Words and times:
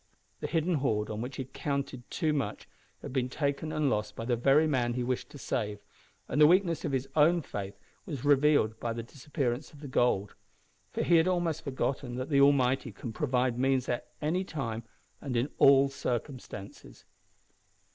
The 0.39 0.47
hidden 0.47 0.73
hoard, 0.81 1.11
on 1.11 1.21
which 1.21 1.35
he 1.35 1.43
had 1.43 1.53
counted 1.53 2.09
too 2.09 2.33
much, 2.33 2.67
had 3.03 3.13
been 3.13 3.29
taken 3.29 3.71
and 3.71 3.87
lost 3.87 4.15
by 4.15 4.25
the 4.25 4.35
very 4.35 4.65
man 4.65 4.95
he 4.95 5.03
wished 5.03 5.29
to 5.29 5.37
save, 5.37 5.77
and 6.27 6.41
the 6.41 6.47
weakness 6.47 6.83
of 6.83 6.91
his 6.91 7.07
own 7.15 7.43
faith 7.43 7.77
was 8.07 8.25
revealed 8.25 8.79
by 8.79 8.93
the 8.93 9.03
disappearance 9.03 9.73
of 9.73 9.79
the 9.79 9.87
gold 9.87 10.33
for 10.91 11.03
he 11.03 11.17
had 11.17 11.27
almost 11.27 11.63
forgotten 11.63 12.15
that 12.15 12.29
the 12.29 12.41
Almighty 12.41 12.91
can 12.91 13.13
provide 13.13 13.59
means 13.59 13.87
at 13.87 14.07
any 14.23 14.43
time 14.43 14.81
and 15.21 15.37
in 15.37 15.51
all 15.59 15.87
circumstances. 15.87 17.05